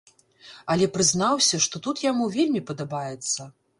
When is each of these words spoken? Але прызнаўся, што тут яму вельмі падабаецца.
Але 0.75 0.87
прызнаўся, 0.95 1.55
што 1.65 1.81
тут 1.89 2.03
яму 2.07 2.31
вельмі 2.37 2.61
падабаецца. 2.71 3.41